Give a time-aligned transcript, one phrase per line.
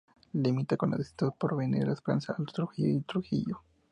[0.33, 3.61] Limita con los distritos de El Porvenir, La Esperanza, Alto Trujillo y Trujillo.